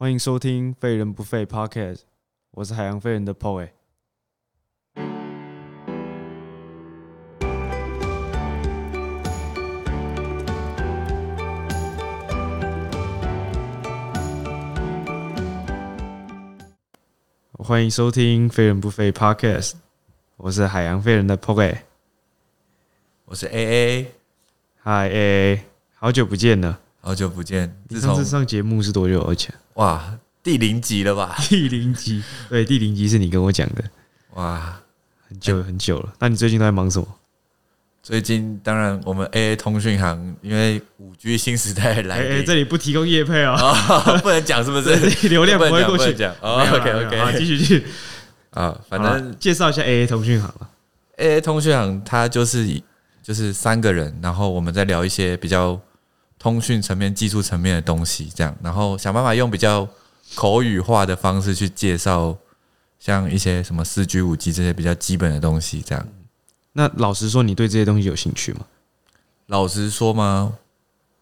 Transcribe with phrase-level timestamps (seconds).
[0.00, 2.02] 欢迎收听《废人不废》Podcast，
[2.52, 3.68] 我是海洋废人的 Poe。
[17.54, 19.72] 欢迎收听《废人不废》Podcast，
[20.36, 21.76] 我是海洋废人的 Poe。
[23.24, 24.12] 我是 A A，
[24.76, 25.60] 嗨 AA，
[25.96, 26.78] 好久不见了。
[27.00, 27.76] 好久不见。
[27.88, 29.52] 你自从上次上节目是多久以前？
[29.78, 30.02] 哇
[30.42, 31.36] 第零集了吧？
[31.48, 33.84] 第零集，对，第零集是你跟我讲的，
[34.34, 34.80] 哇，
[35.28, 36.12] 很久很久了。
[36.18, 37.06] 那你最近都在忙什么？
[38.02, 45.06] 最近当然我们 A A 通讯行因为五 G 新时代来哎哎，临，这里不提供业配哦， 哦不能讲是不这是？
[45.22, 46.12] 里流量不会过去。
[46.14, 46.34] 讲。
[46.40, 47.86] ，OK 好 OK，继续继续。
[48.50, 50.70] 啊，反正介绍一下 AA 通讯行吧。
[51.18, 52.82] A A 通讯行它就是以
[53.22, 55.78] 就是三个人，然后我们在聊一些比较
[56.38, 59.88] 通讯层面、技术层面的东西，这样，然后想办法用比较
[60.34, 62.36] 口语化的方式去介绍，
[62.98, 66.06] 像一些什么四 G、五 G 这些比较基本的东西，这样。
[66.72, 68.60] 那老实说，你对这些东西有兴趣吗？
[69.46, 70.54] 老实说吗？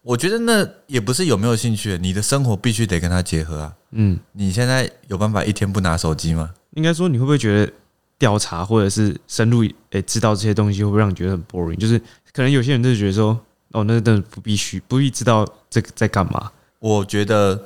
[0.03, 3.73] 我觉得那也不是有没有兴趣，你的生活必须得跟它结合啊。
[3.91, 6.53] 嗯，你现在有办法一天不拿手机吗？
[6.75, 7.73] 应该说你会不会觉得
[8.19, 11.75] 调查或者是深入诶、知道这些东西，会不会让你觉得很 boring？
[11.75, 11.99] 就是
[12.31, 13.37] 可能有些人就是觉得说，
[13.77, 16.51] 哦，那那不必须，不必知道这个在干嘛。
[16.79, 17.63] 我觉得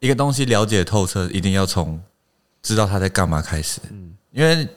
[0.00, 2.02] 一个东西了解透彻，一定要从
[2.60, 3.80] 知道它在干嘛开始。
[3.90, 4.68] 嗯，因为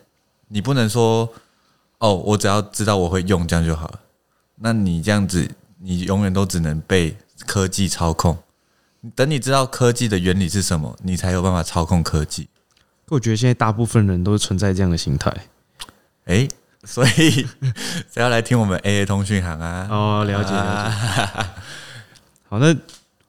[0.50, 1.28] 你不能说
[1.98, 4.00] 哦，我只要知道我会用这样就好了。
[4.58, 8.38] 那你这样子，你永远都只能被科技操控。
[9.16, 12.48] 等你知道科技的原理是什么，你才有办法操控科技。
[13.06, 15.36] 可我觉得现在大部分人都是存在这样的心态。
[16.26, 16.48] 哎、
[16.86, 17.48] 所以
[18.12, 19.88] 只要来听我们 AA 通讯行啊？
[19.90, 21.46] 哦，了解了解。
[22.50, 22.76] 好，那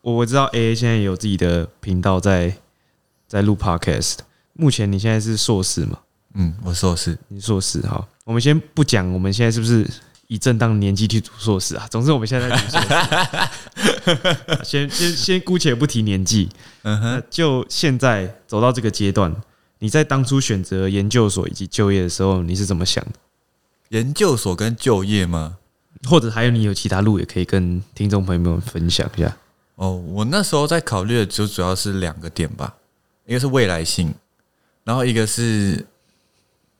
[0.02, 2.56] 我我知道 AA 现在有自己的频道在
[3.26, 4.18] 在录 podcast。
[4.54, 5.98] 目前你现在是硕士嘛？
[6.34, 8.06] 嗯，我硕士，你硕士哈。
[8.24, 9.88] 我们先不讲我们现在是不是
[10.26, 11.86] 以正当年纪去读硕士啊？
[11.90, 14.64] 总之我们现在在读硕士。
[14.64, 16.48] 先先先姑且不提年纪，
[16.82, 19.34] 嗯哼，就现在走到这个阶段，
[19.78, 23.12] 你在当初选择研究所以及就业的时候，你是怎么想的？
[23.94, 25.56] 研究所跟就业吗？
[26.08, 29.36] 或者还有你有其他路也可以跟听众朋友们分享一下。
[29.76, 32.74] 哦，我那时候在考虑的就主要是两个点吧，
[33.24, 34.12] 一个是未来性，
[34.82, 35.86] 然后一个是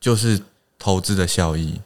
[0.01, 0.43] 就是
[0.77, 1.81] 投资的效益。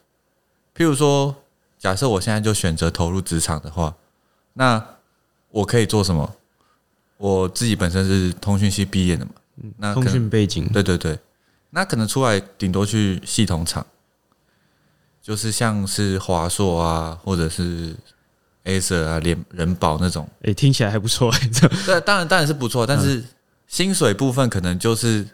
[0.75, 1.37] 譬如说，
[1.79, 3.95] 假设我现在就选择投入职场的话，
[4.55, 4.83] 那
[5.51, 6.37] 我可以做什么？
[7.19, 9.33] 我自己本身是通讯系毕业的嘛，
[9.77, 11.19] 那通讯背景，对对对，
[11.71, 13.87] 那可能出来顶多去系统厂，
[15.29, 17.95] 就是像是华硕啊，或者是
[18.65, 20.27] Acer 啊、联人保那种。
[20.43, 23.23] 哎、听起来还不错、这对，当然当然是不错，但是
[23.67, 25.29] 薪水部分可能就是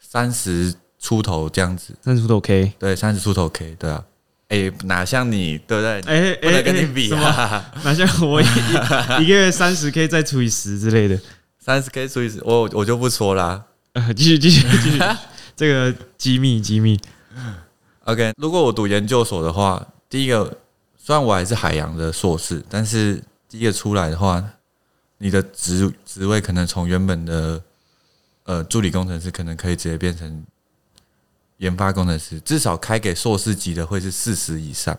[0.00, 1.94] 三十出头这样子。
[2.02, 2.72] 三十出头 K。
[2.76, 4.04] 对，三十出头 K，对啊。
[4.48, 6.00] 哎、哪像你，对不对？
[6.12, 7.14] 哎不能跟你比？
[7.14, 7.72] 啊！
[7.84, 11.16] 哪像我一一 一个月三十 K 再除以十之类的。
[11.60, 13.62] 三十 K 除以十，我我就不说啦。
[13.92, 14.98] 呃，继续继续继续，
[15.54, 16.98] 这个机密机密。
[18.04, 20.56] OK，如果我读研究所的话，第一个
[20.96, 24.42] 虽然我还是海洋的硕士，但是第一个出来的话，
[25.18, 27.62] 你的职职位可能从原本的
[28.44, 30.44] 呃助理工程师，可能可以直接变成
[31.58, 34.98] 研发工程师，至少开给硕士级的会是四十以上，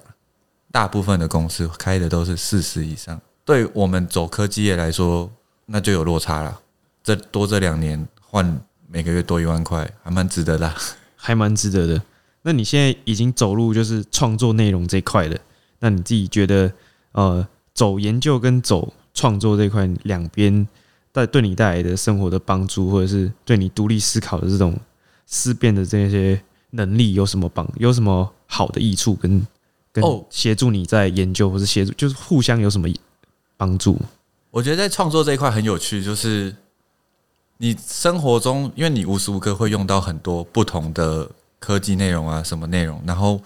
[0.72, 3.20] 大部分的公司开的都是四十以上。
[3.44, 5.30] 对我们走科技业来说，
[5.66, 6.62] 那就有落差了。
[7.04, 10.72] 这多这两年换每个月多一万块，还蛮值得的。
[11.16, 12.02] 还蛮值得的。
[12.44, 15.38] 那你现在已经走入就是创作内容这一块了，
[15.79, 16.72] 那你自己觉得
[17.12, 20.68] 呃，走研究跟走创作这一块两边
[21.12, 24.75] 带对你带来的生活的帮助，或者是对你独立思考的这种
[25.25, 26.41] 思辨的这些
[26.72, 27.68] 能力有什么帮？
[27.78, 29.46] 有什么好的益处跟
[29.91, 32.88] 跟哦协助你在研究或是协助，就是互相有什么
[33.58, 34.00] 帮助？
[34.50, 36.56] 我觉得在创作这一块很有趣，就是
[37.58, 41.29] 你生活中，因为你无时无刻会用到很多不同的
[41.61, 43.40] 科技内容啊，什么内容，然后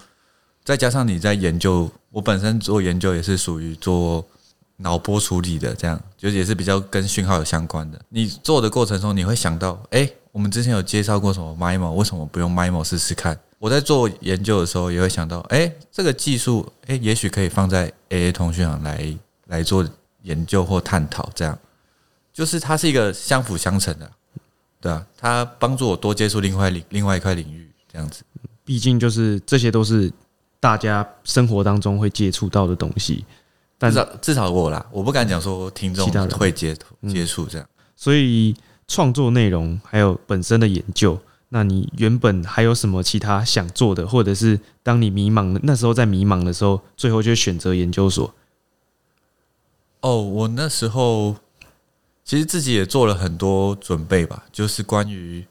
[0.64, 4.26] 再加上你在研究，我本身做研究也是属于做
[4.78, 8.00] 脑波处理的，这样就也是比较跟讯号有相关的。
[8.08, 13.38] 你做的过程中，你会想到，哎、我们之前有介绍过什么 MIMO，为什么不用 MIMO 试试看？
[13.58, 19.16] 我在做研究的时候，也会想到，哎、这个技术，哎、也许可以放在 AA 通讯上来
[19.46, 19.86] 来做
[20.22, 21.58] 研究或探讨，这样
[22.32, 24.10] 就是它是一个相辅相成的，
[24.80, 27.65] 对啊，它帮助我多接触另外另另外一块领域，
[27.96, 28.22] 这样子。
[28.62, 30.12] 毕竟就是这些都是
[30.60, 33.24] 大家生活当中会接触到的东西，
[33.78, 37.66] 但至少至少我啦，我不敢讲说听众其他人会接嗯接触这样。
[37.94, 38.54] 所以
[38.86, 48.34] 创作内容还有本身的研究，那你原本还有什么其他想做的，或者是当你迷茫的那时候在迷茫的时候，最后就选择研究所？
[50.00, 51.36] 哦，我那时候
[52.24, 55.46] 其实自己也做了很多准备吧，就是关于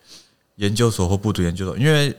[0.58, 2.16] 研究所或不读研究所，因为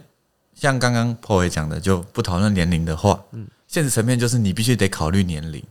[0.57, 5.63] 像刚刚 Paul 也讲的，就不讨论年龄的话，嗯，现实层面就是你必须得考虑年龄，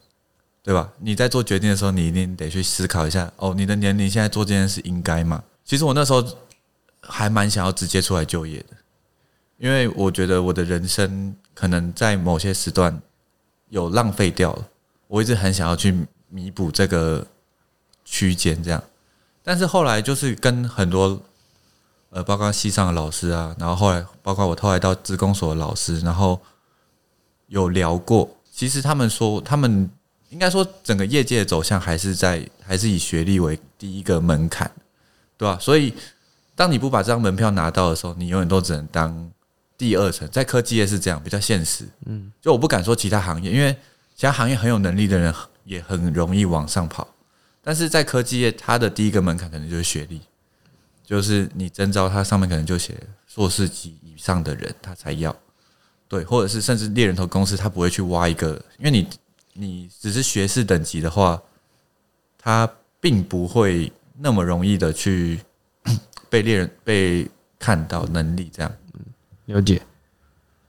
[0.63, 0.89] 对吧？
[0.99, 5.43] 你在做决定的时候，你一定得去思考一下，哦，你的年龄现在做这件事应该吗？
[5.65, 6.23] 其实我那时候
[7.01, 8.77] 还蛮想要直接出来就业的，
[9.57, 13.01] 因为我觉得我的人生可能在某些时段
[13.69, 14.67] 有浪费掉了，
[15.07, 15.95] 我一直很想要去
[16.29, 17.25] 弥补这个
[18.03, 18.83] 区间，这样。
[19.43, 21.19] 但是后来就是跟很多
[22.15, 26.39] 呃，包括系上的老师啊，然后后来包括我后来到职工所的老师，然后
[27.47, 29.89] 有聊过，其实他们说，他们
[30.29, 34.71] 应该说整个业界的走向还是在还是以学历为第一个门槛。
[35.37, 35.57] 对吧？
[35.59, 35.93] 所以，
[36.55, 39.29] 当你不把这张门票拿到的时候，你永远都只能当
[39.77, 40.25] 第二层。
[40.31, 41.85] 在科技业是这样，比较现实。
[42.05, 43.75] 嗯，就我不敢说其他行业，因为
[44.15, 45.35] 其他行业很有能力的人
[45.65, 47.05] 也很容易往上跑。
[47.61, 50.21] 但是在科技业，它的第一个门槛可能就是学历，
[51.05, 52.95] 就是你征招他上面可能就写
[53.27, 55.35] 硕士级以上的人，他才要。
[56.07, 59.07] 对，或者是甚至猎人头公司，他不会去挖一个，因为你
[59.53, 61.41] 你只是学士等级的话，
[62.37, 62.69] 他
[62.99, 63.91] 并不会。
[64.17, 65.37] 那么容易的去
[66.29, 67.29] 被猎人被
[67.59, 68.71] 看到能力这样，
[69.47, 69.81] 了解。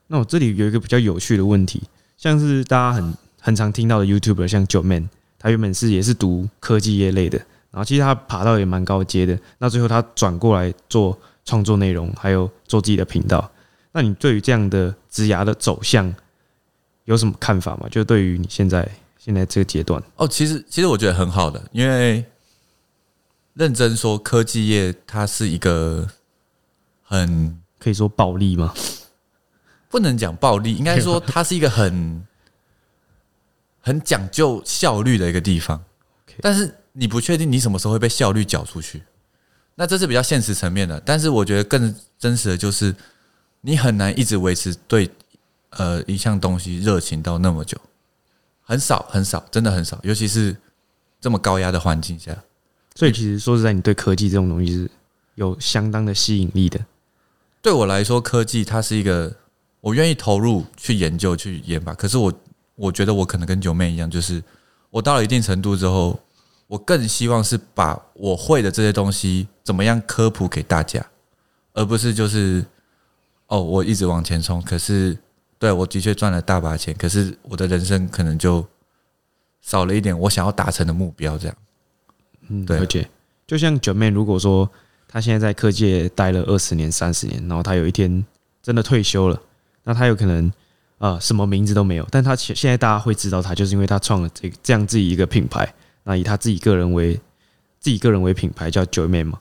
[0.09, 1.81] 那我这里有一个比较有趣的问题，
[2.17, 5.09] 像是大家很很常听到的 YouTuber，像九 Man，
[5.39, 7.41] 他原本是也是读科技业类的，
[7.77, 13.51] 然后其实他爬到也蛮高阶的，那最后他转过来做创作内容，还有做自己的频道。
[13.93, 16.15] 那你对于这样的职涯的走向
[17.05, 17.87] 有什么看法吗？
[17.91, 18.89] 就对于你现在
[19.19, 22.25] 现在这个阶段，哦，其实其实我觉得很好的，因为。
[23.59, 26.07] 认真说，科技业它是一个
[27.03, 28.75] 很可以说暴利吗？
[29.89, 32.23] 不能讲暴利，应该说它是一个很
[33.81, 35.83] 很讲究效率的一个地方。
[36.43, 39.03] 但是你不确定你什么时候会被效率缴出去，
[39.75, 40.99] 那这是比较现实层面的。
[41.05, 42.95] 但是我觉得更真实的就是，
[43.61, 45.11] 你很难一直维持对
[45.71, 47.79] 呃一项东西热情到那么久，
[48.63, 50.57] 很少很少，真的很少，尤其是
[51.21, 52.35] 这么高压的环境下。
[52.95, 54.91] 所以其实说实在，你对科技这种东西是
[55.35, 56.81] 有相当的吸引力的。
[57.61, 59.37] 对我来说，科技它是一个
[59.83, 61.93] 我愿意投入去研究、去研发。
[61.93, 62.33] 可是我
[62.75, 64.43] 我觉得我可能跟九妹一样，就是
[64.89, 66.19] 我到了一定程度之后，
[66.67, 71.05] 我更希望是把我会的这些东西怎么样科普给大家，
[71.75, 72.65] 而不是就是
[73.47, 74.61] 哦，我一直往前冲。
[74.63, 75.17] 可是
[75.59, 78.67] 对我的确赚了大把钱，可是我的人生可能就
[79.61, 81.57] 少了一点我想要达成的目标，这样。
[82.49, 83.09] 嗯，对，而且
[83.47, 84.69] 就像九妹，如果说
[85.09, 88.25] 他现在在科界待了二十年、三十年，然后他有一天
[88.63, 89.41] 真的退休了，
[89.85, 90.53] 那他有可能
[90.99, 95.73] 啊什么名字都没有，但他现现在大家会知道他，就是因为他创了这这样自己一个品牌，
[96.07, 97.13] 那以他自己个人为
[97.79, 99.39] 自己个人为品牌叫九面嘛，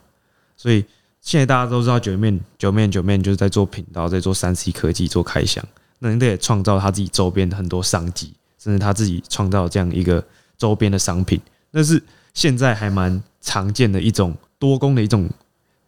[0.58, 0.84] 所以
[1.22, 5.64] 现在大家都知道九面九面九面就是在做频道，在做三 C 科技做开箱，
[6.00, 10.22] 那人家也创造他自己周边的很多商机，甚至他自己创造这样一个
[10.58, 11.40] 周边的商品，
[11.72, 12.04] 那是。
[12.36, 15.30] 现在还蛮常见的一种多工的一种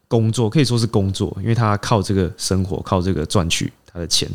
[0.08, 4.30] 工作，可以说是工作，因为他靠这个生活，靠这个赚取他的钱。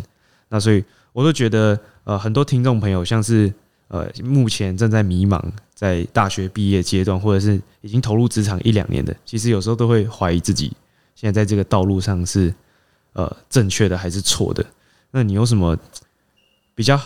[0.50, 0.84] 那所以
[1.14, 3.50] 我都觉得，呃，很多听众朋友，像是
[3.92, 5.38] 呃，目前正在迷茫，
[5.75, 10.72] 在大学毕业阶段，或者是已经投入职场一两年的，其实有时候都会怀疑自己
[11.14, 12.54] 现在在这个道路上是
[13.12, 14.64] 呃正确的还是错的。
[15.11, 15.76] 那你有什么
[16.75, 16.99] 比较，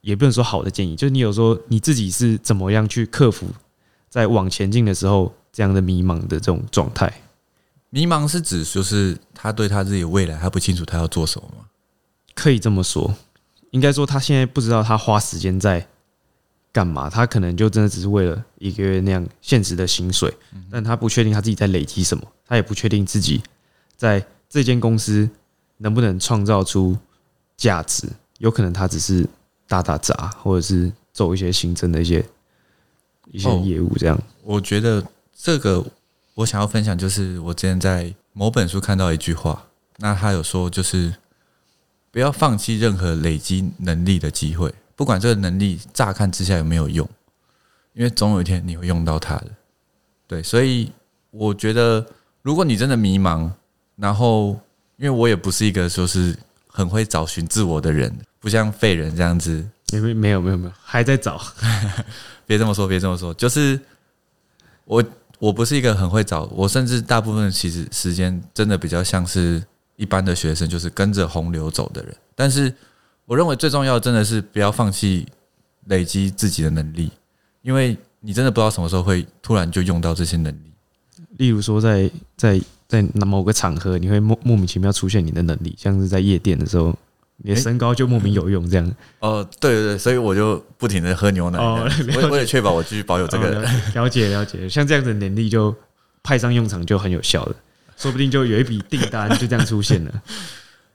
[0.00, 3.46] 也不能说好的建议，就是你有时候你自己是怎么样去克服？
[4.08, 7.12] 在往前进的时候，这样的迷茫的这种状态，
[7.90, 11.66] 迷茫是指就是他对他自己未来，他不清楚他要做什么吗？
[12.34, 13.14] 可以这么说，
[13.72, 15.86] 应该说他现在不知道他花时间在
[16.74, 20.30] 干嘛，他可能就真的只是为了一个月那样现实的薪水，
[20.70, 23.40] 但他不确定他自己在累积什么，他也不确定自己
[23.96, 25.26] 在这间公司
[25.78, 26.98] 能不能创造出
[27.56, 29.24] 价值，有可能他只是
[29.68, 32.24] 打打杂，或者是做一些行政的一些。
[33.32, 35.02] 一些业务这样，我觉得
[35.34, 35.84] 这个
[36.34, 39.66] 我想要分享，就是我之前在某本书看到一句话，
[39.96, 41.14] 那他有说，就是
[42.12, 47.08] 不要放弃任何累积能力的机会，不管这个能力乍看之下有没有用，
[47.92, 49.46] 因为总有一天你会用到它的。
[50.26, 50.90] 对，所以
[51.30, 52.04] 我觉得，
[52.42, 53.50] 如果你真的迷茫，
[53.96, 54.58] 然后
[54.96, 56.36] 因为我也不是一个说是
[56.66, 61.40] 很会找寻自我的人，不像废人这样子，没没没有没有没有，还在找。
[62.46, 63.80] 别这么说，别这么说，就是
[64.84, 65.02] 我，
[65.38, 69.62] 我不是一个很会找，我甚至大部分其实时间真的比较像是
[69.96, 72.14] 一般的学生，就是跟着洪流走的人。
[72.34, 72.74] 但是
[73.26, 75.26] 我认为最重要的真的是不要放弃
[75.86, 77.10] 累积自己的能力，
[77.62, 80.72] 因为你真的不知道什么时候会突然就用到这些能力。
[81.38, 86.96] 例如说在，在在某个场合，你会莫莫名其妙出现你的能力，像是在夜店的时候，
[87.38, 88.94] 你的身高就莫名有用这样。
[89.20, 93.50] 哦，对对对，所以我就不停的喝牛奶，哦为为了确保我继续保有这哦个。
[93.94, 95.74] 了解了解了解，像这样子的能力就
[96.22, 97.56] 派上用场就很有效了，
[97.96, 100.22] 说不定就有一笔订单就这样出现了。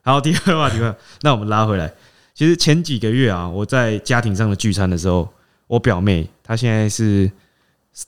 [0.04, 1.94] 好，第二个话题吧，那我们拉回来，
[2.40, 5.28] 其实前几个月啊，我在家庭上的聚餐的时候，
[5.68, 7.30] 我表妹她现在是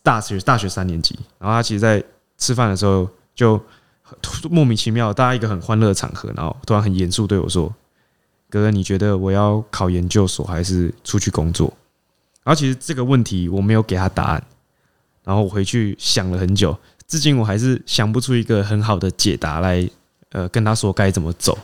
[0.02, 2.02] 大学大学三年级，然后她其实，在
[2.38, 3.62] 吃饭的时候就
[4.50, 7.68] 莫名其妙，大家一个很欢乐的场合，然后突然很严肃对我说
[8.50, 11.68] ：“哥哥，你觉得我要考研究所还是出去工作？”
[12.46, 14.42] 然后其实这个问题我没有给她答案，
[15.26, 16.74] 然后我回去想了很久，
[17.06, 19.86] 至今我还是想不出一个很好的解答来，
[20.30, 21.58] 呃，跟她说该怎么走。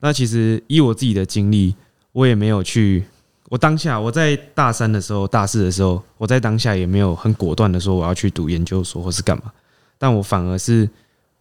[0.00, 1.74] 那其实以我自己的经历，
[2.12, 3.04] 我也没有去，
[3.48, 9.52] 我当下我在大三的时候、大四的时候，我在当下也没有很果断的说我要去读研究所或是干嘛，
[9.98, 10.88] 但我反而是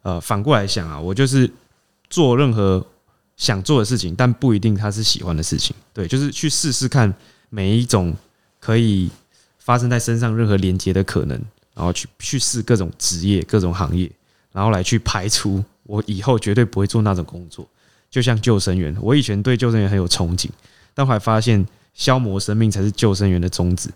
[0.03, 1.49] 呃反过来想啊，我就是
[2.09, 2.85] 做任何
[3.35, 7.13] 想做的事情，但不一定他是喜欢的事情，对，就是去试试看
[7.49, 8.13] 每一种
[8.59, 9.09] 可以
[9.57, 11.39] 发生在身上任何连接的可能，
[11.73, 14.11] 然后去去试各种职业、各种行业，
[14.51, 17.67] 然后来去排除我以后绝对不会做那种工作。
[18.09, 20.47] 就像救生员，我以前对救生员很有憧憬，
[20.93, 23.89] 但后来发现消磨生命才是救生员的宗旨。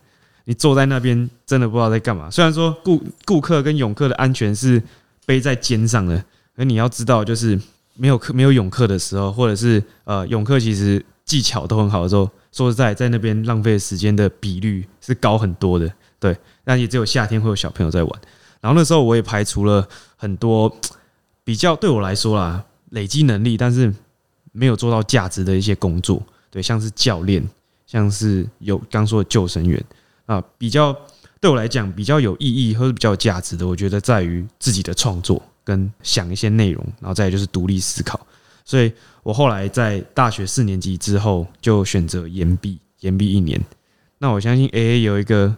[0.46, 2.30] 你坐在那边真的不知道在干嘛。
[2.30, 4.82] 虽然说顾顾客跟泳客的安全是
[5.26, 6.24] 背在肩上的，
[6.56, 7.58] 可你要知道，就是
[7.96, 15.90] 没有客没有泳客的时候，或者是呃泳客其实技巧都很好的时候，说实在，在那边浪费时间的比率是高很多的。
[16.20, 18.22] 对，那也只有夏天会有小朋友在玩。
[18.60, 20.74] 然后那时候我也排除了很多
[21.46, 23.94] 比较对我来说啦，累积能力，但是
[24.54, 26.24] 没有做到价值的一些工作。
[26.50, 27.44] 对，像是教练，
[27.86, 29.84] 像是有刚说的救生员
[30.26, 30.96] 啊，比较
[31.42, 38.26] 对我来讲比较有意义或者比较有价值的，我觉得在于自己的创作跟想一些内容，然后再来就是独立思考。
[38.64, 38.94] 所以
[39.24, 43.60] 我后来在大学四年级之后就选择延毕，延毕一年。
[44.20, 45.54] 那我相信 A A 有一个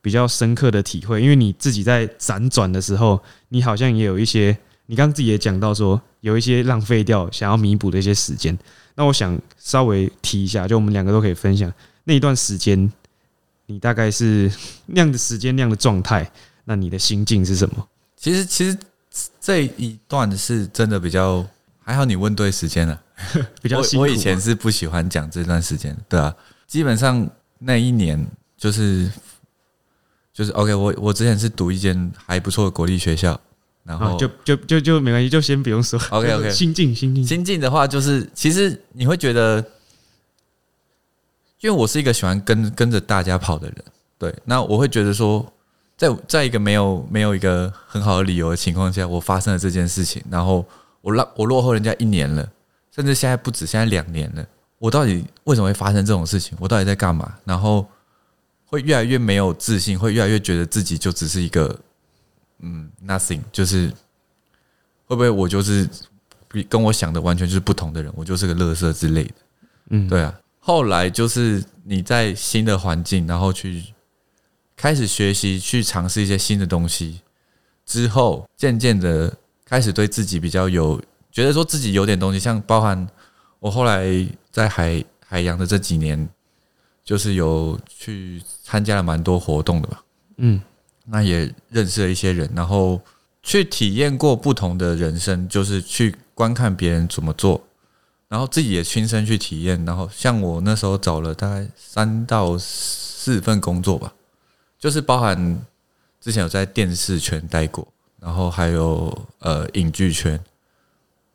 [0.00, 8.58] 比较深刻的体会，因为你自己在辗转的时候，你好像也有一些，你刚刚自己也讲到说有一些浪费掉想要弥补的一些时间。
[8.94, 11.72] 那我想稍微提一下，就我们两个都可以分享
[12.04, 12.92] 那一段时间，
[13.66, 14.50] 你大概是
[14.86, 16.30] 那样的时间、那样的状态，
[16.64, 17.88] 那你的心境是什么？
[18.16, 18.78] 其实其实
[19.40, 21.44] 这一段是真的比较
[21.80, 23.00] 还好，你问对时间了。
[23.62, 26.34] 比较辛苦吗我我以前是不喜欢讲这段时间，对啊，
[26.66, 28.24] 基本上那一年
[28.56, 29.10] 就是
[30.32, 33.40] 就是 OK，我我之前是读一间还不错的国立学校，
[33.84, 36.00] 然后啊，就就就就没关系，就先不用说。
[36.10, 39.62] OK，OK 心境心境，心境的话，就是其实你会觉得，
[41.60, 43.84] 因为我是一个喜欢跟跟着大家跑的人，
[44.18, 45.44] 对，那我会觉得说，
[45.96, 50.64] 在在一个没有没有一个很好的理由的情况下，我发生了这件事情，然后
[51.02, 52.48] 我落我落后人家一年了，
[52.90, 54.46] 甚至现在不止，现在两年了，
[54.78, 56.56] 我到底为什么会发生这种事情？
[56.58, 57.34] 我到底在干嘛？
[57.44, 57.86] 然后
[58.64, 61.78] 会越来越没有自信，会越来越觉得自己就只是一个
[62.64, 63.92] 嗯 nothing，就是
[65.04, 65.86] 会不会我就是
[66.48, 69.34] 比跟我想的完全就是不同的人，我就是个乐色之类的。
[69.90, 73.84] 嗯，对啊，后来就是你在新的环境，然后去
[74.74, 77.20] 开始学习，去尝试一些新的东西
[77.84, 80.98] 之后，渐渐的开始对自己比较有
[81.30, 83.06] 觉得说自己有点东西，像包含
[83.60, 84.06] 我后来
[84.50, 86.26] 在海海洋的这几年，
[87.04, 90.02] 就是有去参加了蛮多活动的吧。
[90.38, 90.60] 嗯
[91.04, 93.00] 那也认识了一些人，然后
[93.42, 97.62] 去体验过不同的人生，就是去观看别人怎么做，
[98.28, 99.84] 然后自己也亲身去体验。
[99.84, 104.12] 然后像我那时候找了大概三到四份工作吧，
[104.78, 105.62] 就是包含
[106.20, 107.86] 之前有在电视圈待过，
[108.18, 110.40] 然后还有呃影剧圈，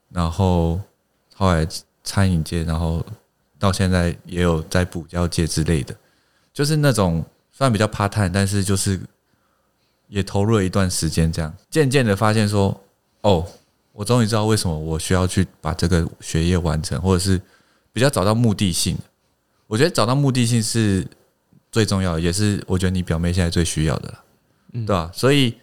[0.09, 0.81] 然后
[1.35, 1.67] 后来
[2.03, 3.05] 餐饮界，然后
[3.59, 5.95] 到现在也有在补教界之类的，
[6.51, 8.99] 就是那种虽然比较 part time，但是就是
[10.10, 12.78] 也投入了一段时间，这样渐渐的发现说，
[13.22, 13.46] 哦，
[13.94, 17.42] 我终于知道为什么我需要去把这个学业完成，或者是
[17.94, 18.98] 比较找到目的性。
[19.68, 21.08] 我觉得找到目的性是
[21.72, 24.24] 最重要的，也是我觉得你表妹现在最需要的了，
[24.74, 25.56] 嗯对吧、所以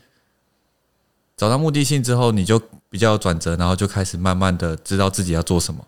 [1.36, 5.84] 找到目的性之后，你就比较有转折，然后就开始慢慢的知道自己要做什么，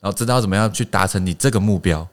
[0.00, 2.06] 然后知道怎么样去达成你这个目标。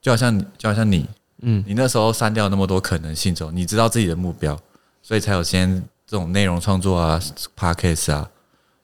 [0.00, 1.06] 就好像你，就好像你，
[1.42, 4.58] 嗯你那时候删掉那么多可能性之后，你知道自己的目标，
[5.08, 7.18] 所以才有先这种内容创作啊、
[7.58, 8.30] podcast 啊，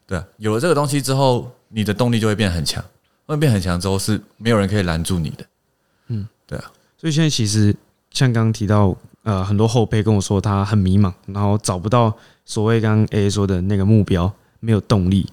[0.07, 2.83] 对啊，有了这个东西之后，你的动力就会变很强。
[3.27, 5.45] 会变很强之后，是没有人可以拦住你的。
[6.07, 6.73] 嗯，对啊。
[6.97, 7.77] 所以现在其实
[8.11, 12.17] 像刚刚提到，呃，很多后辈跟我说他很迷茫，然后找不到
[12.47, 15.29] 所谓刚刚 A 说的那个目标，没有动力。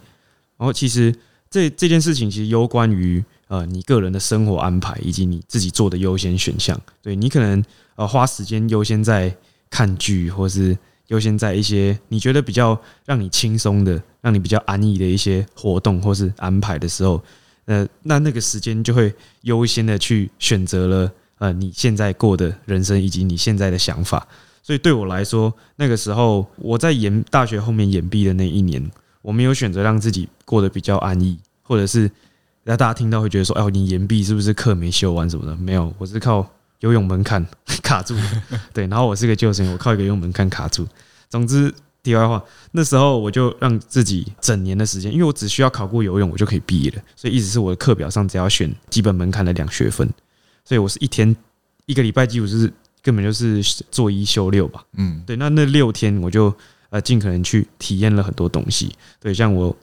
[0.58, 1.16] 然后其实
[1.50, 6.78] 这这件事情其实攸关于呃你个人的生活安排以及你自己做的优先选项。
[7.02, 7.64] 对你可能
[7.96, 9.34] 呃花时间优先在
[9.72, 17.20] 看剧，或是优先在一些你觉得比较让你轻松的、让你比较安逸的一些活动或是安排的时候。
[17.66, 24.28] 呃，那那个时间就会优先的去选择了呃你现在过的人生以及你现在的想法，
[24.64, 32.12] 所以对我来说，那个时候我在研大学后面研毕的那一年，我没有选择让自己过得比较安逸，或者是
[32.64, 35.56] 让大家听到会觉得说，哎，你研毕是不是课没修完什么的？
[35.56, 36.50] 没有，我是靠
[36.82, 37.44] 游泳门槛
[37.82, 38.24] 卡住的。
[38.72, 40.88] 对，然后我是个救生员，我靠一个游泳门槛卡住。
[41.30, 41.74] 总之。
[42.04, 47.02] 题外话，那时候我就让自己整年的时间，因为我只需要考过游泳，我就可以毕业了。
[47.16, 50.10] 所以一直是我的课表上只要选基本门槛的两学分，
[50.66, 51.36] 所以我是一天
[51.86, 52.74] 一个礼拜几乎是
[53.04, 53.62] 根本就是
[53.92, 54.84] 做一休六吧。
[54.94, 56.52] 嗯，对，那那六天我就
[56.90, 58.92] 呃尽可能去体验了很多东西。
[59.20, 59.78] 对，像我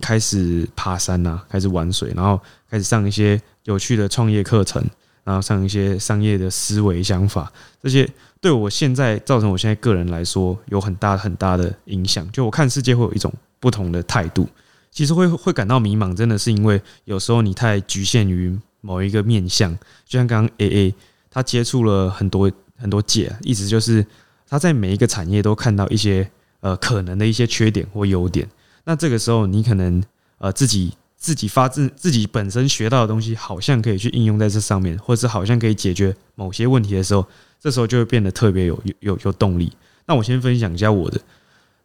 [0.00, 4.80] 开始爬山呐，开始玩水，然后开始上一些有趣的创业课程，
[5.24, 7.52] 然后上一些商业的思维想法
[7.82, 8.08] 这些。
[8.40, 14.46] 对我现在造成我现在个人来说有很大很大的影响，就我看世界会有一种不同的态度。
[14.90, 19.74] 其实会会感到迷茫，真的是因为有时候你太局限于某一个面向。
[20.06, 20.94] 就像刚刚 A A
[21.30, 24.04] 他接触了很多很多界，意思就是
[24.46, 28.46] 他在每一个产业都看到一些呃可能的一些缺点或优点。
[28.84, 30.04] 那这个时候你可能
[30.36, 30.92] 呃自己
[31.24, 37.26] 自己发自自己本身学到的东西，好像可以去应用在这上面，或者是好像可以解决某些问题的时候。
[37.58, 39.72] 这时候就会变得特别有有有动力。
[40.04, 41.18] 那我先分享一下我的。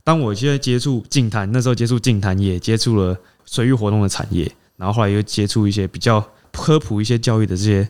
[0.03, 7.87] 当我现在接触净滩，那时候接触净滩也接触了水域活动的产业，然后后来又接触一些比较科普一些教育的这些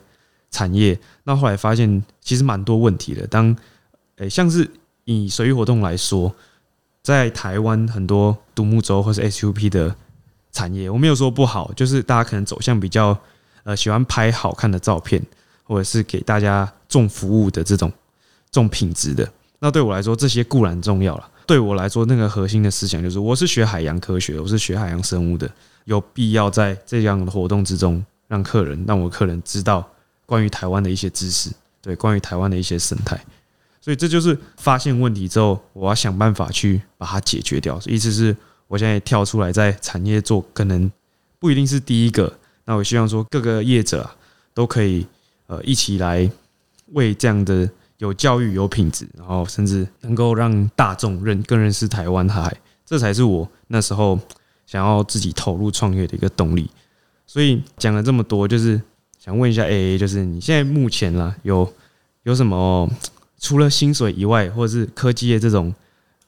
[0.52, 1.00] 产业。
[1.24, 3.26] 那后来发现其实蛮多问题的。
[3.26, 3.58] 当
[4.18, 4.70] 诶，像是
[5.06, 6.36] 以水域活动来说，
[7.02, 9.96] 在台湾很多独木舟或是 SUP 的
[10.52, 13.18] 产业，我没有说不好，就是大家可能走向比较
[13.64, 15.22] 呃喜欢拍好看的照片。
[15.70, 17.94] 或者是给大家重服务的这种
[18.52, 21.30] 重品质的，那对我来说这些固然重要了。
[21.46, 25.48] 对我来说，那个核心的思想就是，我是学海洋科学，我是学海洋生物的，
[25.86, 29.88] 有必要在这样的活动之中，让客人让我客人知道
[30.26, 31.52] 关于台湾的一些知识，
[31.84, 33.24] 对，关于台湾的一些生态。
[33.80, 37.80] 所以这就是发现问题之后，我要想办法去把它解决掉。
[37.86, 38.36] 意思是
[38.70, 40.90] 我现在跳出来在产业做，可能
[41.38, 42.34] 不一定是第一个。
[42.64, 44.10] 那我希望说各个业者
[44.54, 45.06] 都可以。
[45.52, 46.30] 呃，一起来
[46.92, 52.56] 为这样的有教育、有品质，然后甚至能够让大众认更认识台湾海，
[52.86, 54.20] 这才是我那时候
[54.68, 56.70] 想要自己投入创业的一个动力。
[57.26, 58.80] 所以讲了这么多，就是
[59.18, 61.74] 想问一下 A A，就是你现在目前啦，有
[62.22, 62.88] 有什么
[63.42, 65.74] 除了薪水以外，或者是科技业这种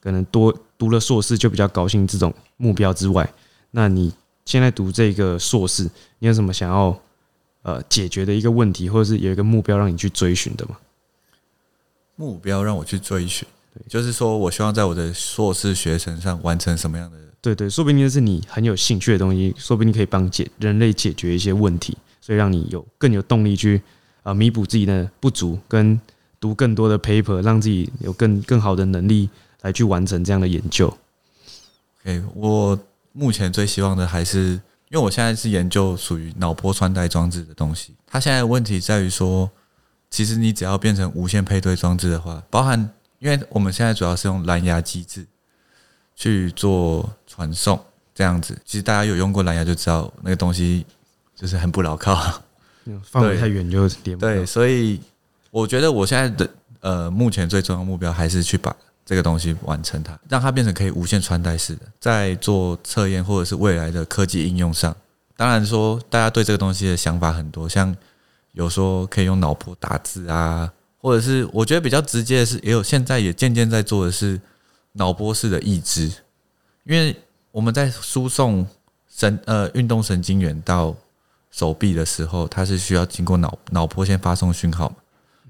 [0.00, 0.52] 可能多
[0.82, 3.32] 读了硕士就比较高兴这种目标之外，
[3.70, 4.12] 那你
[4.44, 7.00] 现在读这个硕士，你有什么想要？
[7.64, 10.76] 呃，解决的一个问题，或者是有一个目标让你去追寻的吗？
[12.16, 17.16] 目标让我去追寻，对，就是说我希望在我的硕士学程上完成什么样的？
[17.40, 23.80] 对对，说不定是你很有兴趣的东西，说不定可以帮解人类解决一些问题，所以让你有更有动力去
[24.24, 26.00] 啊弥补自己的不足，跟
[26.40, 29.30] 读更多的 paper，让自己有更更好的能力
[29.62, 30.96] 来去完成这样的研究。
[32.02, 32.78] OK，我
[33.12, 34.60] 目前最希望的还是。
[34.92, 39.50] 因为我现在是研究属于脑波穿戴装置的东西，它现在的问题在于说，
[40.10, 42.78] 其实你只要变成无线配对装置的话，包含
[43.18, 45.24] 因为我们现在主要是用蓝牙机制
[46.14, 47.82] 去做传送，
[48.14, 50.84] 这样子，其实大家有用过蓝牙就知道那个东西
[51.34, 52.14] 就是很不牢靠，
[53.02, 55.00] 放得太远就连不对，所以
[55.50, 58.76] 我觉得我现在的呃目前最重要目标还是去把。
[59.12, 64.96] 这个东西完成它，让它变成可以无线穿戴式的，在做测验或者是未来的科技应用上。
[65.36, 67.94] 当然说，大家对这个东西的想法很多，像
[68.52, 74.40] 有说可以用脑波打字啊，或者是我觉得比较直接的是，也有现在也渐渐在做的是
[74.92, 76.10] 脑波式的抑制，
[76.84, 77.14] 因为
[77.50, 78.66] 我们在输送
[79.14, 80.96] 神呃运动神经元到
[81.50, 84.96] 手臂的时候，它是需要经过脑脑波先发送讯号嘛。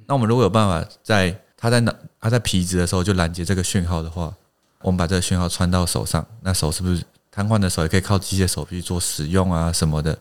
[0.08, 4.34] 那我们如果有办法在它在脑，它在皮质的时候就拦截这个讯号的话，
[4.80, 10.18] 我们把这个讯号传到手上，那手是不是瘫痪的手也可以靠机械手臂做使用啊什么的？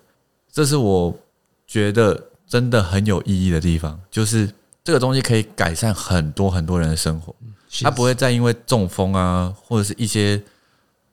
[0.52, 1.18] 这是我
[1.66, 7.34] 觉得真的很有意义的地方，就是这个东西可以改善很多很多人的生活。
[7.82, 10.40] 他不会再因为中风啊，或者是一些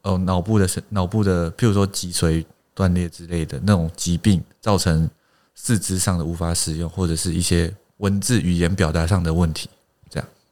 [0.03, 5.09] 哦脑部的脑部的，譬如说脊髓断裂之类的那种疾病，造成
[5.55, 9.71] 四肢上的无法使用，或者是一些文字语言表达上的问题。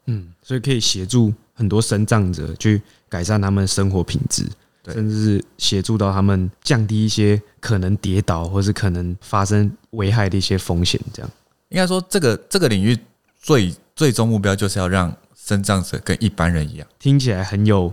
[0.07, 4.45] 嗯，所以可以协助很多生障者去改善他们的生活品质，
[4.83, 4.95] 对。
[4.95, 11.01] 甚至是协助到他们降低一些可能跌倒或是可能发生危害的一些风险。
[11.13, 11.31] 这样，
[11.71, 12.99] 应该说这个这个领域
[13.41, 16.87] 最最终目标就是要让生障者跟一般人一样。
[16.99, 17.93] 听起来很有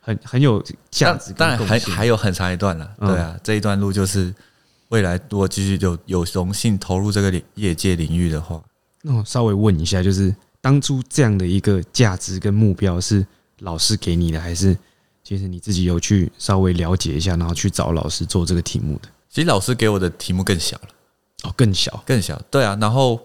[0.00, 3.08] 很很有价值当然还还有很长一段了，嗯。
[3.08, 4.34] 对啊，这一段路就是
[4.88, 8.62] 未来如果继续有有荣幸投入这个领业界领域的话，
[9.02, 13.26] 那我稍微问一下，就是当初这样的一个价值跟目标是
[13.60, 14.76] 老师给你的，还是
[15.22, 19.08] 其实你自己有去稍微了解一下，然后去找老师做这个题目的？
[19.28, 20.88] 其实老师给我的题目更小了，
[21.44, 23.22] 哦，更小，更小，对啊，然后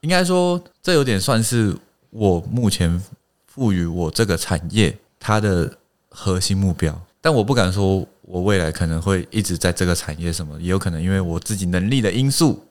[0.00, 1.76] 应该说这有点算是
[2.10, 3.02] 我目前
[3.46, 12.62] 赋予我这个产业它的核心目标，但我不敢说我未来可能会一直在这个产业什么，也有可能因为我自己能力的因素，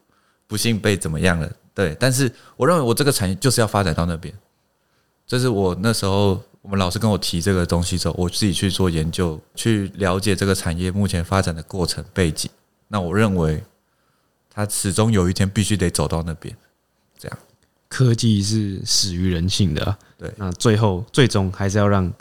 [0.45, 4.33] 不幸被怎么样了，对，但是我认为我这个产业就是要发展到那边，
[5.25, 12.49] 这是我那时候我们老师跟我提这个东西之后，我自己去做研究，去了解这个产业目前发展的过程背景，
[12.87, 13.63] 那我认为
[14.49, 16.55] 它始终有一天必须得走到那边。
[17.17, 17.37] 这样。
[17.87, 20.31] 科技是始于人性的啊、对。
[20.37, 22.11] 那最后最终还是要让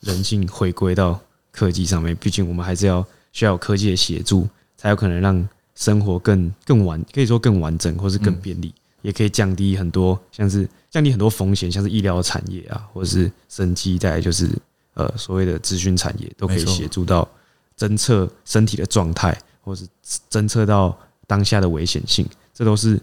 [0.00, 14.48] 人性回归到科技上面，毕竟我们还是要需要科技的协助，才有可能让生活更更完，可以说更完整，或是更便利，也可以降低很多像是降低很多风险，像是医疗产业啊，或者是生机，再来就是
[14.94, 17.28] 呃所谓的资讯产业，都可以协助到
[17.76, 19.86] 侦测身体的状态，或是
[20.30, 23.00] 侦测到当下的危险性，这都是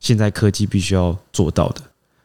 [0.00, 1.82] 现在科技必须要做到的。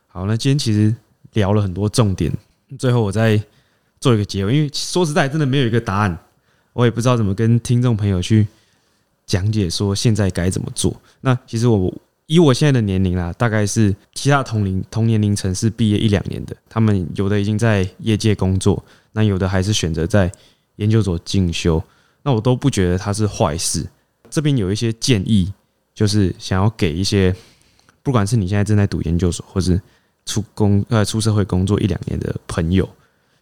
[0.07, 0.93] 好，那今天其实
[1.33, 2.31] 聊了很多重点，
[2.79, 3.41] 最后我再
[3.99, 6.17] 做一个结尾，因为说实在，真的没有一个答案，
[6.73, 8.47] 我也不知道怎么跟听众朋友去
[9.25, 10.95] 讲解说现在该怎么做。
[11.21, 11.93] 那其实我
[12.31, 20.31] 以我现在的年龄啦，大概是其他同龄同年龄层是毕业一两年的，他们有的已经在业界工作，那有的还是选择在
[20.77, 21.83] 研究所进修，
[22.23, 23.85] 那我都不觉得它是坏事。
[24.29, 25.51] 这边有一些建议，
[25.93, 27.35] 就是想要给一些，
[28.01, 29.81] 不管是你现在正在读研究所，或是
[30.25, 32.87] 出工呃出社会工作一两年的朋友，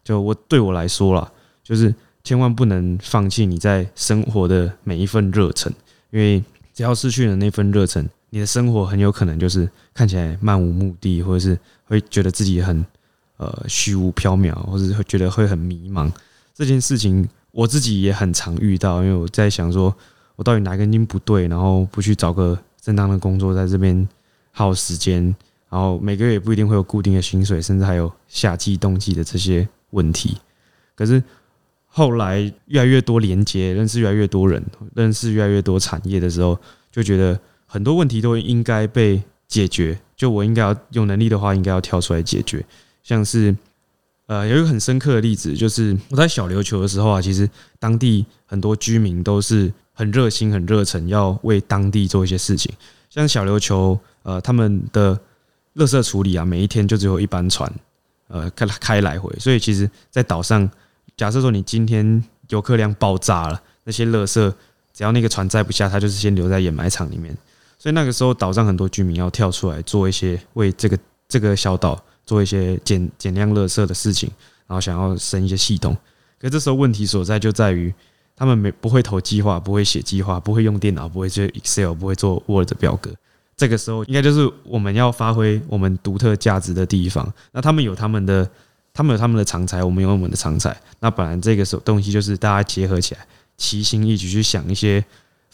[0.04, 1.32] 就我对我来说啦，
[1.64, 5.72] 就是千万不能放弃你在生活的每一份热忱，
[6.10, 12.86] 因为只要失去了那份热忱，你的生活很有可能就是看起来漫无目的，或者是会觉得自己很
[13.38, 16.12] 呃虚无缥缈，或者是会觉得会很迷茫。
[16.54, 19.96] 这件事情我自己也很常遇到，因为我在想说，
[20.36, 24.08] 我到底哪根筋不对，然后不去找个正当的工作，在这边
[24.52, 25.24] 耗时间，
[25.70, 30.38] 然后每个月也不一定会有固定的薪水，甚至还有夏季、冬季的这些问题。
[30.96, 31.24] 可是
[31.88, 34.64] 后来越来越多连接，认识越来越多人，
[34.94, 36.60] 认识越来越多产业的时候，
[36.92, 37.40] 就觉得
[37.72, 40.00] 很多问题都应该被解决。
[40.18, 42.66] 就我应该要有能力的话，应该要跳出来解决。
[43.04, 43.56] 像是
[44.26, 52.72] 呃，有一个很深刻的例子，就是我在小琉球的时候啊，其实当地很多居民都是很热心、很热忱，要为当地做一些事情。
[53.10, 55.20] 像小琉球，呃，他们的
[55.76, 57.72] 垃圾处理啊，每一天就只有一班船，
[58.28, 60.70] 呃，开开来回，所以其实，在岛上，
[61.16, 64.54] 假设说你今天游客量爆炸了，那些垃圾
[64.94, 67.36] 只要那个船载不下，它就是先留在掩埋场里面。
[67.80, 74.30] 所以那个时候，岛上很多居民要跳出来做一些为这个这个小岛做一些减减量垃圾的事情，
[74.68, 75.96] 然后想要生一些系统。
[76.38, 77.94] 可这时候问题所在就在于，
[78.36, 83.12] 他们没不会投计划，不会写计划，不会用电脑，不会做 Excel，不会做 Word 表格。
[83.56, 87.34] 这个时候应该就是我们要发挥我们独特价值的地方。
[87.52, 88.50] 那他们有他们的，
[88.94, 90.76] 他们有他们的长才，我们有我们的长才。
[91.00, 93.26] 那本来这个时候东西就是大家结合起来，
[93.58, 95.04] 齐心一起去想一些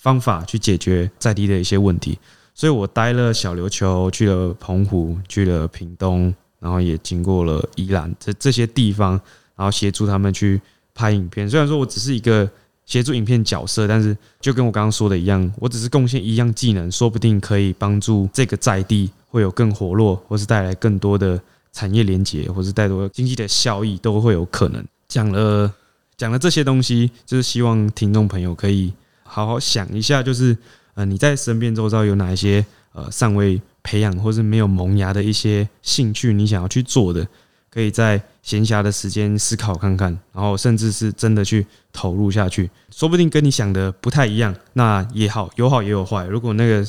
[0.06, 2.20] 方法去解决在地的一些问题。
[2.54, 9.20] 所以我待了小琉球，去了澎湖，去了屏东，然后也经过了宜兰这这些地方，
[9.56, 10.62] 然后协助他们去
[10.94, 11.50] 拍影片。
[11.50, 12.48] 虽然说我只是一个
[12.86, 21.42] 协助影片角色，但是就跟我刚刚说的一样，我只是贡献一样技能，说不定可以帮助这个在地会有更活络，或是带来更多的
[21.74, 24.86] 产业连结，或是带多经济的效益，都会有可能。
[25.08, 25.74] 讲了
[26.16, 28.94] 讲了这些东西，就是希望听众朋友可以
[29.28, 30.58] 好好想一下，就是
[30.94, 37.28] 呃你在身边周遭有哪一些呃尚未培养或是没有萌芽的一些兴趣，你想要去做的，
[37.70, 46.26] 可以在闲暇的时间思考看看，然后甚至是真的去投入下去，说不定跟你想的不太一样，那也好，有好也有坏。
[46.26, 46.88] 如果那个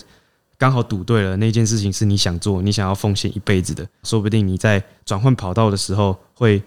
[0.59, 6.62] 刚好赌对了，那件事情是你想做、你想要奉献一辈子的，说不定你在转换跑道的时候会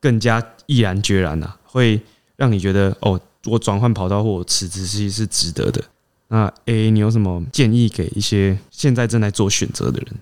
[0.00, 2.00] 更加毅然决然啊，会
[2.36, 5.82] 让你觉得哦，我转换跑道或辞职其实是值得的。
[6.28, 10.16] 那 A，你有什么建议给一些现在正在做选择的人？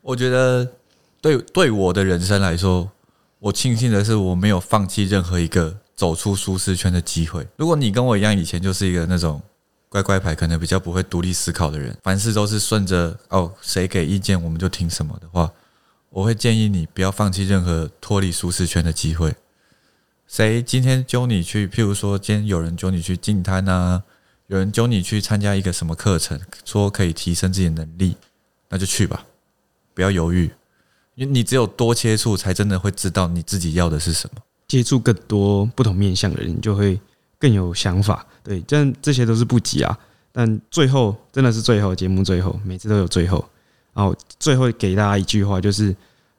[0.00, 0.66] 我觉得
[1.20, 2.90] 对对我的人生来说，
[3.40, 7.46] 我庆幸的是我没有放弃任何一个走出舒适圈的机会。
[7.56, 9.42] 如果你跟我一样，以前就是一个那种
[9.88, 15.50] 乖乖牌，可能比较不会独立思考的人，凡事都是顺着哦谁给意见我们就听什么的话，
[16.10, 19.34] 我会建议你不要放弃任何脱离舒适圈的机会。
[20.26, 24.02] 谁今天揪你去，譬如说今天有人揪你去进摊啊，
[24.48, 28.16] 有人揪你去参加一个什么课程，说可以提升自己的能力，
[28.68, 29.24] 那就去吧，
[29.94, 30.50] 不要犹豫，
[31.14, 34.42] 因为你只有多接触，才真的会知道你自己要的是什么。
[34.66, 37.00] 接触更多不同面向的人，就会
[37.38, 38.26] 更有想法。
[38.42, 39.96] 对，但这些都是不急啊。
[40.32, 43.48] 但最后真的是最后节目最后，每次都有最后。
[43.94, 45.94] 然后最后给大家一句话，就是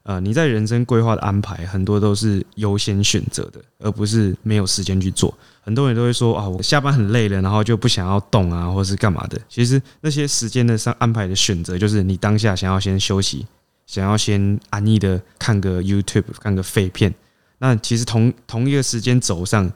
[0.08, 5.38] 呃，你在人生规划的安排，很多都是优先选择的，而不是没有时间去做。
[5.60, 9.38] 很多人都会说啊，我下班很累了，然后就不想要动啊，或是干嘛的。
[9.50, 13.46] 其实那些时间的上安排的选择，就是你当下想要先休息，
[13.86, 17.14] 想要先安逸的看个 YouTube，看个废片。
[17.58, 19.70] 那其实同同一个时间轴上，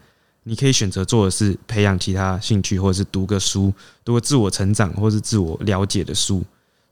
[0.44, 3.74] 你可以选择做的是培养其他兴趣，或者是读个书，
[4.06, 6.42] 读个自我成长或是自我了解的书。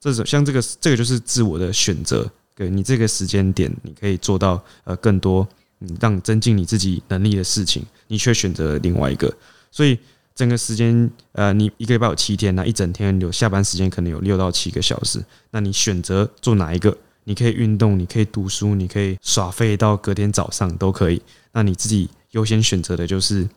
[0.02, 2.30] 这种像这个，这个就是自我的选择。
[2.60, 5.48] 对你这个时间点，你可以做到呃更多，
[5.80, 9.34] 嗯，让增进你自己能力的事情，你却选择另外一个。
[9.72, 9.98] 所以
[10.36, 16.98] 整个时间，呃，你一个礼拜有七天，那一整天有下班时间可能有六到七个小时，那你选择做哪一个？
[17.24, 21.22] 你可以运动，你可以读书，你可以耍废到隔天早上都可以。
[21.54, 23.48] 那你自己优先选择的就是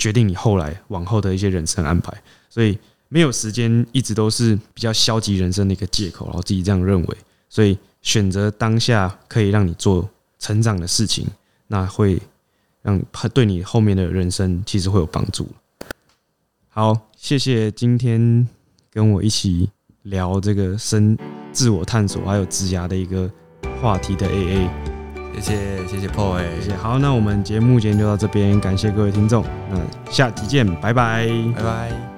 [0.00, 2.12] 决定你后来往后的一些人生安排。
[2.50, 2.76] 所以
[3.08, 7.16] 没有时间一直都是比较消极人生的一个借口，然后自己这样认为。
[7.48, 11.26] 所以选择当下可以让你做成长的事情，
[11.68, 12.20] 那会
[12.82, 13.00] 让
[13.32, 15.48] 对你后面的人生其实会有帮助。
[16.68, 18.46] 好，谢谢今天
[18.90, 19.70] 跟我一起
[20.02, 21.16] 聊这个生
[21.52, 23.30] 自我探索还有职涯的一个
[23.80, 24.68] 话题的 AA。
[25.34, 26.76] 谢谢谢谢 Paul，哎谢谢。
[26.76, 31.26] 好，那我们节目今天就到这边，感谢各位听众，那下期见，拜拜。
[31.54, 32.11] 拜拜。